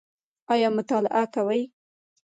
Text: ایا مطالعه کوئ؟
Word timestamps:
ایا 0.53 0.69
مطالعه 0.77 1.23
کوئ؟ 1.33 1.61